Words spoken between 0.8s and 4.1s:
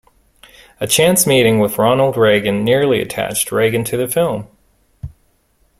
chance meeting with Ronald Reagan nearly attached Reagan to the